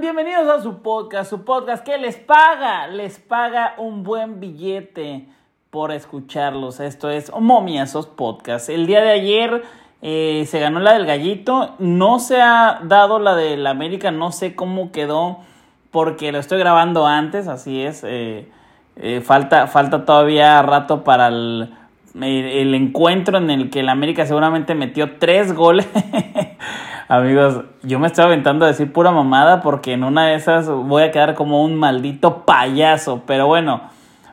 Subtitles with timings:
[0.00, 5.26] Bienvenidos a su podcast, su podcast que les paga, les paga un buen billete
[5.70, 6.80] por escucharlos.
[6.80, 8.68] Esto es Momiazos Podcast.
[8.68, 9.62] El día de ayer
[10.02, 14.54] eh, se ganó la del gallito, no se ha dado la del América, no sé
[14.54, 15.38] cómo quedó
[15.90, 18.04] porque lo estoy grabando antes, así es.
[18.04, 18.50] Eh,
[18.96, 21.72] eh, falta, falta todavía rato para el,
[22.20, 25.88] el encuentro en el que el América seguramente metió tres goles.
[27.08, 31.04] Amigos, yo me estoy aventando a decir pura mamada porque en una de esas voy
[31.04, 33.82] a quedar como un maldito payaso, pero bueno,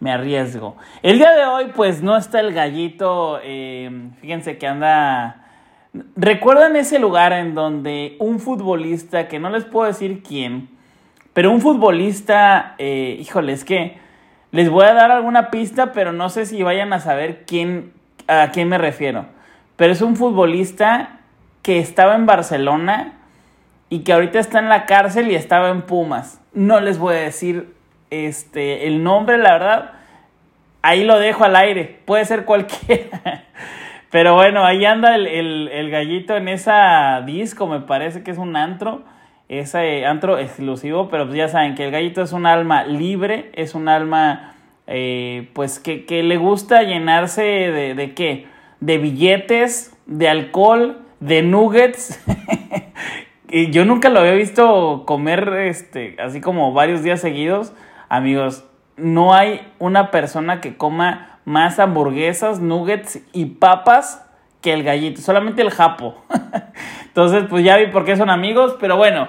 [0.00, 0.76] me arriesgo.
[1.02, 5.46] El día de hoy pues no está el gallito, eh, fíjense que anda...
[6.14, 10.68] ¿Recuerdan ese lugar en donde un futbolista, que no les puedo decir quién,
[11.32, 13.96] pero un futbolista, eh, híjole, que
[14.50, 17.94] les voy a dar alguna pista, pero no sé si vayan a saber quién,
[18.26, 19.24] a quién me refiero.
[19.76, 21.17] Pero es un futbolista
[21.68, 23.12] que estaba en Barcelona
[23.90, 26.40] y que ahorita está en la cárcel y estaba en Pumas.
[26.54, 27.74] No les voy a decir
[28.08, 29.92] este, el nombre, la verdad.
[30.80, 32.00] Ahí lo dejo al aire.
[32.06, 33.44] Puede ser cualquiera.
[34.10, 39.02] Pero bueno, ahí anda el, gallito en esa disco, me parece que es un antro.
[39.50, 43.74] Ese antro exclusivo, pero pues ya saben que el gallito es un alma libre, es
[43.74, 44.54] un alma
[44.86, 48.46] eh, pues que, le gusta llenarse de, de qué?
[48.80, 52.20] De billetes, de alcohol, de nuggets.
[53.48, 57.72] y yo nunca lo había visto comer este, así como varios días seguidos.
[58.08, 58.64] Amigos,
[58.96, 64.24] no hay una persona que coma más hamburguesas, nuggets y papas
[64.60, 66.16] que el gallito, solamente el japo.
[67.06, 69.28] Entonces, pues ya vi por qué son amigos, pero bueno.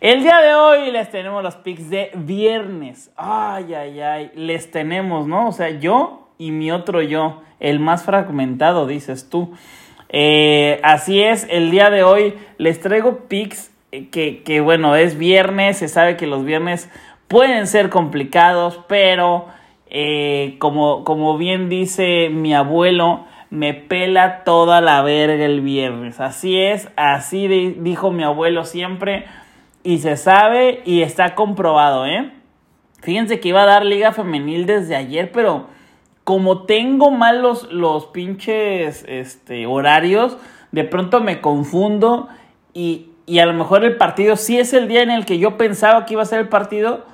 [0.00, 3.12] El día de hoy les tenemos los pics de viernes.
[3.16, 4.32] Ay, ay, ay.
[4.34, 5.46] Les tenemos, ¿no?
[5.46, 7.42] O sea, yo y mi otro yo.
[7.60, 9.52] El más fragmentado, dices tú.
[10.12, 15.16] Eh, así es, el día de hoy les traigo pics eh, que, que, bueno, es
[15.16, 16.90] viernes, se sabe que los viernes
[17.28, 19.46] pueden ser complicados, pero
[19.86, 26.20] eh, como, como bien dice mi abuelo, me pela toda la verga el viernes.
[26.20, 29.24] Así es, así dijo mi abuelo siempre
[29.82, 32.30] y se sabe y está comprobado, ¿eh?
[33.00, 35.66] Fíjense que iba a dar liga femenil desde ayer, pero
[36.24, 40.36] como tengo mal los, pinches este, horarios,
[40.70, 42.28] de pronto me confundo
[42.74, 43.08] y,
[43.40, 46.14] a lo mejor el partido sí es el día en el que yo pensaba que
[46.14, 47.04] iba a ser el partido,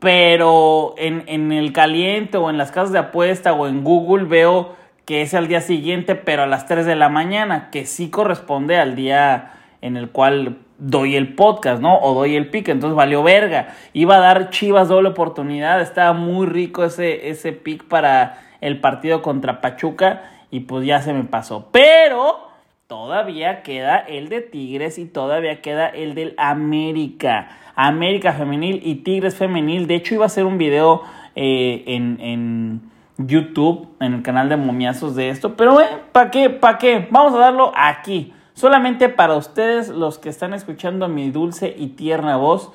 [0.00, 4.74] pero en, en el caliente o en las casas de apuesta o en Google veo
[5.04, 8.78] que es al día siguiente, pero a las 3 de la mañana, que sí corresponde
[8.78, 9.52] al día
[9.82, 11.98] en el cual doy el podcast, ¿no?
[11.98, 13.74] O doy el pick, entonces valió verga.
[13.92, 19.22] Iba a dar Chivas doble oportunidad, estaba muy rico ese, ese pick para el partido
[19.22, 21.68] contra Pachuca y pues ya se me pasó.
[21.70, 22.48] Pero
[22.86, 27.48] todavía queda el de Tigres y todavía queda el del América.
[27.76, 29.86] América femenil y Tigres femenil.
[29.86, 31.02] De hecho iba a hacer un video
[31.34, 35.56] eh, en, en, YouTube, en el canal de momiazos de esto.
[35.56, 36.50] Pero, eh, ¿para qué?
[36.50, 37.06] ¿Para qué?
[37.10, 42.36] Vamos a darlo aquí Solamente para ustedes, los que están escuchando mi dulce y tierna
[42.36, 42.72] voz,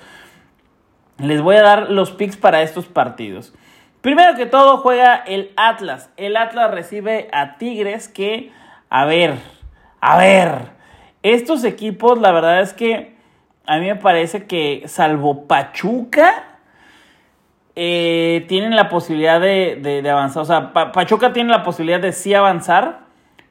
[1.17, 3.53] les voy a dar los picks para estos partidos.
[4.01, 6.09] Primero que todo juega el Atlas.
[6.17, 8.51] El Atlas recibe a Tigres que,
[8.89, 9.35] a ver,
[10.01, 10.71] a ver,
[11.23, 13.15] estos equipos la verdad es que
[13.65, 16.43] a mí me parece que salvo Pachuca,
[17.75, 20.41] eh, tienen la posibilidad de, avanzar.
[20.41, 23.08] O sea, Pachuca tiene la posibilidad de sí avanzar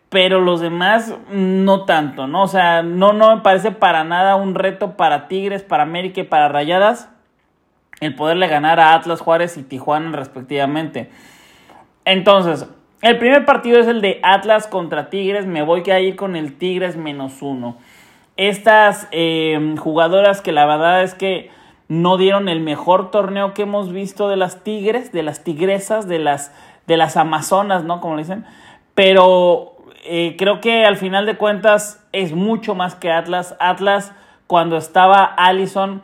[0.09, 2.43] pero los demás no tanto, ¿no?
[2.43, 6.25] O sea, no, no me parece para nada un reto para Tigres, para América y
[6.25, 7.11] para Rayadas
[8.01, 11.11] el poderle ganar a Atlas, Juárez y Tijuana respectivamente.
[12.05, 12.67] Entonces,
[13.03, 16.57] el primer partido es el de Atlas contra Tigres, me voy a ir con el
[16.57, 17.77] Tigres menos uno.
[18.37, 21.51] Estas eh, jugadoras que la verdad es que
[21.89, 26.19] no dieron el mejor torneo que hemos visto de las Tigres, de las Tigresas, de
[26.19, 26.53] las,
[26.87, 28.01] de las Amazonas, ¿no?
[28.01, 28.45] Como le dicen.
[28.95, 29.78] Pero
[30.11, 33.55] eh, creo que al final de cuentas es mucho más que Atlas.
[33.61, 34.15] Atlas,
[34.47, 36.01] cuando estaba Allison,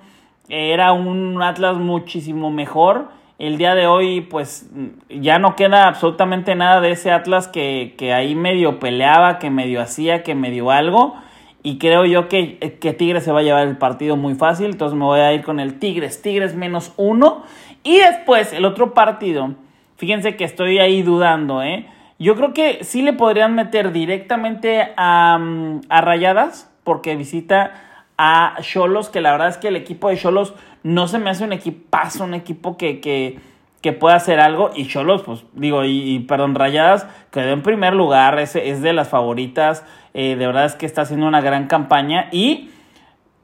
[0.51, 3.09] era un Atlas muchísimo mejor.
[3.39, 4.71] El día de hoy, pues
[5.09, 10.23] ya no queda absolutamente nada de ese Atlas que, ahí medio peleaba, que medio hacía,
[10.23, 11.17] que medio algo.
[11.62, 14.67] Y creo yo que, que Tigres se va a llevar el partido muy fácil.
[14.67, 16.21] Entonces me voy a ir con el Tigres.
[16.21, 17.43] Tigres menos uno.
[17.83, 19.55] Y después el otro partido.
[19.97, 21.87] Fíjense que estoy ahí dudando, ¿eh?
[22.19, 27.73] Yo creo que sí le podrían meter directamente a, mm, a Rayadas, porque visita
[28.17, 31.45] a Cholos, que la verdad es que el equipo de Cholos no se me hace
[31.45, 33.41] un equipazo, un equipo que, que,
[33.81, 34.71] que pueda hacer algo.
[34.75, 39.09] Y Cholos, pues digo, y, perdón, Rayadas quedó en primer lugar, es, es de las
[39.09, 39.85] favoritas.
[40.13, 42.29] Eh, de verdad es que está haciendo una gran campaña.
[42.31, 42.71] Y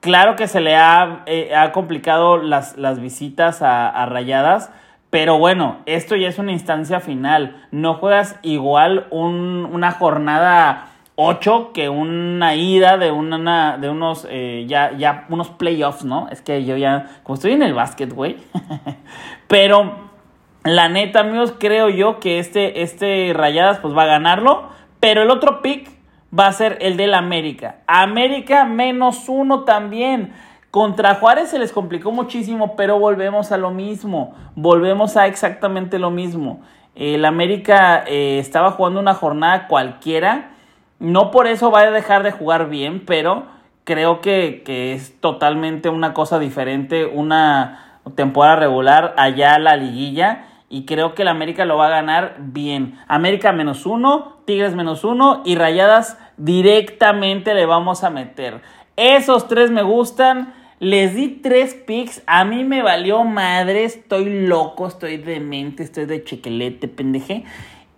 [0.01, 4.73] Claro que se le ha, eh, ha complicado las, las visitas a, Rayadas,
[5.11, 7.67] pero bueno, esto ya es una instancia final.
[7.73, 10.87] No juegas igual una jornada
[11.17, 16.29] 8 que una ida de una de unos eh, ya ya unos playoffs, ¿no?
[16.31, 18.37] Es que yo ya como estoy en el básquet, güey.
[19.49, 20.11] pero
[20.65, 24.69] la neta, amigos, creo yo que este este Rayadas pues va a ganarlo,
[25.01, 25.91] pero el otro pick
[26.37, 27.81] va a ser el del América.
[27.89, 30.33] América menos uno también.
[30.71, 34.37] Contra Juárez se les complicó muchísimo, pero volvemos a lo mismo.
[34.55, 36.61] Volvemos a exactamente lo mismo.
[36.95, 40.51] El América eh, estaba jugando una jornada cualquiera.
[41.01, 43.47] No por eso va a dejar de jugar bien, pero
[43.85, 47.05] creo que, que es totalmente una cosa diferente.
[47.05, 52.37] Una temporada regular allá la liguilla y creo que el América lo va a ganar
[52.39, 52.97] bien.
[53.09, 58.63] América menos uno, Tigres menos uno y Rayadas directamente le vamos a meter.
[58.97, 60.60] Esos tres me gustan.
[60.81, 62.23] Les di tres picks.
[62.27, 63.85] A mí me valió madre.
[63.85, 67.45] Estoy loco, estoy demente, estoy de chequelete, pendeje.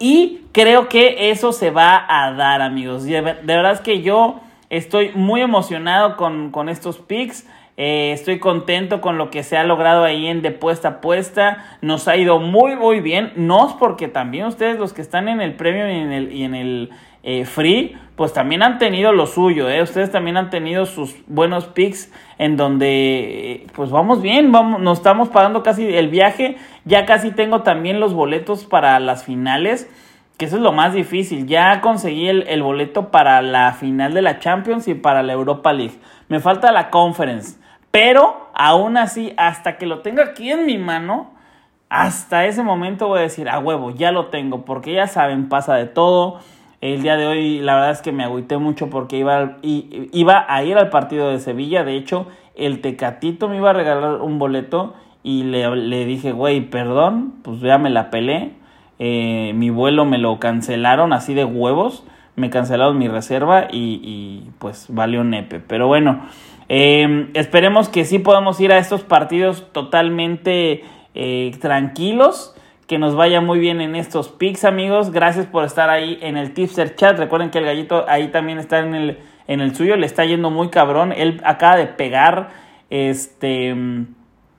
[0.00, 3.05] Y creo que eso se va a dar, amigos.
[3.05, 7.46] De verdad es que yo estoy muy emocionado con, con estos picks.
[7.76, 11.78] Eh, estoy contento con lo que se ha logrado ahí en de puesta a puesta.
[11.82, 13.32] Nos ha ido muy, muy bien.
[13.37, 16.43] No es porque también ustedes, los que están en el premio y en el, y
[16.43, 16.90] en el
[17.23, 19.69] eh, free, pues también han tenido lo suyo.
[19.69, 19.83] ¿eh?
[19.83, 24.53] Ustedes también han tenido sus buenos picks en donde, pues vamos bien.
[24.53, 26.57] Vamos, nos estamos pagando casi el viaje.
[26.85, 29.91] Ya casi tengo también los boletos para las finales.
[30.37, 31.47] Que eso es lo más difícil.
[31.47, 35.73] Ya conseguí el, el boleto para la final de la Champions y para la Europa
[35.73, 35.99] League.
[36.29, 37.59] Me falta la Conference.
[37.93, 41.31] Pero aún así, hasta que lo tenga aquí en mi mano,
[41.91, 45.75] hasta ese momento voy a decir, a huevo, ya lo tengo, porque ya saben, pasa
[45.75, 46.41] de todo.
[46.82, 50.64] El día de hoy, la verdad es que me agüité mucho porque iba, iba a
[50.64, 51.84] ir al partido de Sevilla.
[51.84, 52.26] De hecho,
[52.56, 57.79] el Tecatito me iba a regalar un boleto y le, dije, güey, perdón, pues ya
[57.79, 58.55] me la pelé.
[58.99, 62.05] Eh, mi vuelo me lo cancelaron así de huevos.
[62.34, 65.61] Me cancelaron mi reserva y, pues valió nepe.
[65.61, 66.26] Pero bueno.
[66.69, 70.82] Eh, esperemos que sí podamos ir a estos partidos totalmente
[71.14, 72.56] eh, tranquilos.
[72.93, 75.12] Que nos vaya muy bien en estos picks, amigos.
[75.12, 77.19] Gracias por estar ahí en el Tipster Chat.
[77.19, 79.97] Recuerden que el gallito ahí también está en el, en el suyo.
[79.97, 81.15] Le está yendo muy cabrón.
[81.17, 82.50] Él acaba de pegar
[82.91, 83.75] este,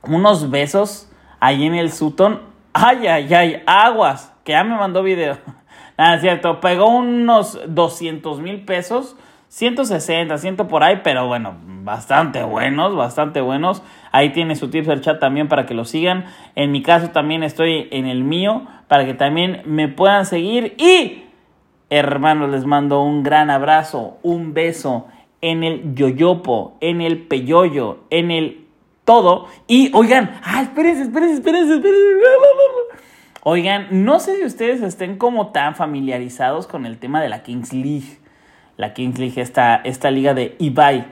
[0.02, 2.42] unos besos ahí en el Sutton.
[2.74, 4.34] Ay, ay, ay, aguas.
[4.44, 5.38] Que ya me mandó video.
[6.00, 6.60] Nada, es cierto.
[6.60, 9.16] Pegó unos 200 mil pesos
[9.54, 13.84] 160, 100 por ahí, pero bueno, bastante buenos, bastante buenos.
[14.12, 16.26] Ahí tiene su tips del chat también para que lo sigan.
[16.56, 20.74] En mi caso también estoy en el mío para que también me puedan seguir.
[20.80, 21.26] Y,
[21.92, 25.06] hermanos, les mando un gran abrazo, un beso
[25.42, 28.66] en el yoyopo, en el peyoyo, en el
[29.06, 29.50] todo.
[29.68, 32.02] Y, oigan, ah, espérense, espérense, espérense, espérense.
[33.44, 37.72] Oigan, no sé si ustedes estén como tan familiarizados con el tema de la Kings
[37.72, 38.23] League
[38.78, 41.06] la Kings League, esta, esta liga de Ibai,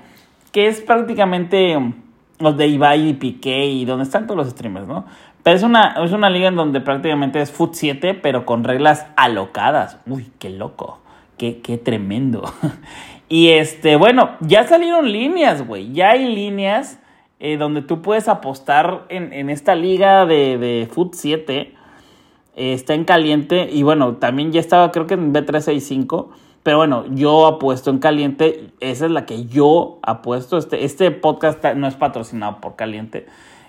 [0.51, 1.93] que es prácticamente um,
[2.39, 5.05] los de Ibai y Piqué y donde están todos los streamers, ¿no?
[5.43, 9.07] Pero es una, es una liga en donde prácticamente es Foot 7, pero con reglas
[9.15, 9.97] alocadas.
[10.05, 10.99] Uy, qué loco,
[11.37, 12.43] qué, qué tremendo.
[13.29, 16.99] y este, bueno, ya salieron líneas, güey, ya hay líneas
[17.39, 21.73] eh, donde tú puedes apostar en, en esta liga de, de Foot 7.
[22.55, 26.29] está en caliente y bueno, también ya estaba creo que en B365
[26.63, 28.69] pero bueno, yo apuesto en caliente.
[28.79, 30.57] Esa es la que yo apuesto.
[30.57, 33.25] Este, este podcast no es patrocinado por caliente.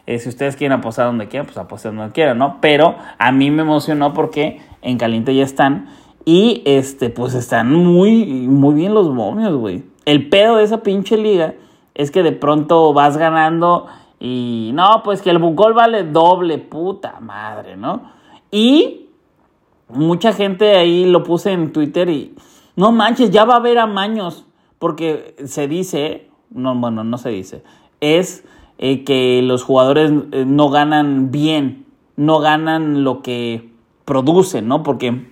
[0.07, 2.59] Eh, si ustedes quieren apostar donde quieran, pues apuesten donde quieran, ¿no?
[2.61, 5.89] Pero a mí me emocionó porque en caliente ya están.
[6.25, 9.85] Y este, pues están muy, muy bien los momios, güey.
[10.05, 11.55] El pedo de esa pinche liga
[11.95, 13.87] es que de pronto vas ganando
[14.21, 18.03] y no, pues que el gol vale doble, puta madre, ¿no?
[18.51, 19.09] Y
[19.89, 22.35] mucha gente ahí lo puse en Twitter y
[22.77, 24.45] no manches, ya va a haber amaños,
[24.79, 27.63] porque se dice, no, bueno, no se dice,
[28.01, 28.45] es
[28.79, 31.87] eh, que los jugadores eh, no ganan bien,
[32.17, 33.71] no ganan lo que
[34.05, 34.83] producen, ¿no?
[34.83, 35.27] Porque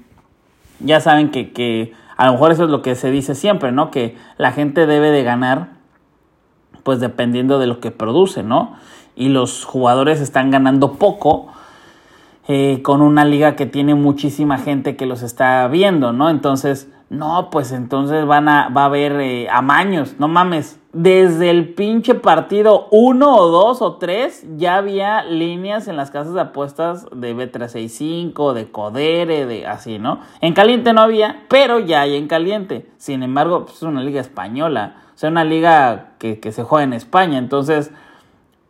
[0.81, 3.91] ya saben que, que a lo mejor eso es lo que se dice siempre, ¿no?
[3.91, 5.71] Que la gente debe de ganar,
[6.83, 8.77] pues dependiendo de lo que produce, ¿no?
[9.17, 11.49] Y los jugadores están ganando poco.
[12.49, 16.31] Eh, con una liga que tiene muchísima gente que los está viendo, ¿no?
[16.31, 20.79] Entonces, No, pues entonces van a, va a haber eh, amaños, no mames.
[20.93, 26.35] Desde el pinche partido 1 o 2 o 3 ya había líneas en las casas
[26.35, 30.21] de apuestas de B365, de Codere, de así, ¿no?
[30.41, 32.89] En caliente no había, pero ya hay en caliente.
[32.97, 36.85] Sin embargo, pues, es una liga española, o sea, una liga que, que se juega
[36.85, 37.39] en España.
[37.39, 37.91] Entonces,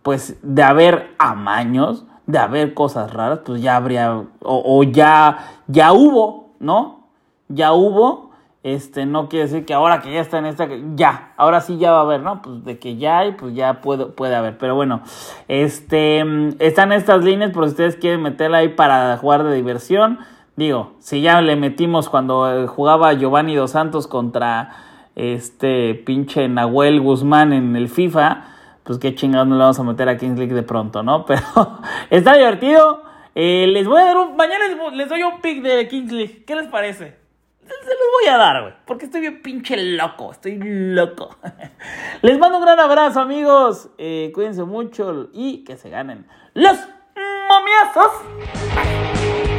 [0.03, 5.93] pues de haber amaños, de haber cosas raras, pues ya habría, o, o ya, ya
[5.93, 7.01] hubo, ¿no?
[7.49, 8.30] Ya hubo
[8.63, 11.93] este, no quiere decir que ahora que ya está en esta, ya, ahora sí ya
[11.93, 12.43] va a haber, ¿no?
[12.43, 14.59] Pues de que ya hay, pues ya puede, puede haber.
[14.59, 15.01] Pero bueno,
[15.49, 16.23] este,
[16.59, 20.19] están estas líneas por si ustedes quieren meterla ahí para jugar de diversión.
[20.57, 24.71] Digo, si ya le metimos cuando eh, jugaba Giovanni Dos Santos contra
[25.17, 28.45] este pinche Nahuel Guzmán en el FIFA,
[28.83, 31.25] pues qué chingados no le vamos a meter a Kings League de pronto, ¿no?
[31.27, 31.43] Pero
[32.11, 33.05] está divertido.
[33.35, 36.45] Eh, les voy a dar un, mañana les, les doy un pick de Kings League.
[36.45, 37.20] ¿Qué les parece?
[37.83, 38.75] Se los voy a dar, güey.
[38.87, 40.33] Porque estoy bien pinche loco.
[40.33, 41.37] Estoy loco.
[42.23, 43.89] Les mando un gran abrazo, amigos.
[43.99, 46.77] Eh, cuídense mucho y que se ganen los
[47.49, 49.50] momiazos.